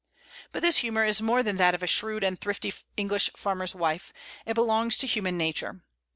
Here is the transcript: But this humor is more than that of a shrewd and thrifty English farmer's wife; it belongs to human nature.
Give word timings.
But 0.51 0.63
this 0.63 0.77
humor 0.77 1.05
is 1.05 1.21
more 1.21 1.43
than 1.43 1.57
that 1.57 1.75
of 1.75 1.83
a 1.83 1.85
shrewd 1.85 2.23
and 2.23 2.41
thrifty 2.41 2.73
English 2.97 3.29
farmer's 3.37 3.75
wife; 3.75 4.11
it 4.47 4.55
belongs 4.55 4.97
to 4.97 5.05
human 5.05 5.37
nature. 5.37 5.83